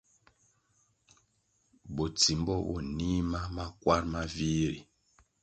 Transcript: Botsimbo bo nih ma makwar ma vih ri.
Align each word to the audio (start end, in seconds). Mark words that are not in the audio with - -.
Botsimbo 1.95 2.55
bo 2.67 2.75
nih 2.97 3.19
ma 3.31 3.41
makwar 3.55 4.01
ma 4.11 4.21
vih 4.33 4.63
ri. 4.71 4.79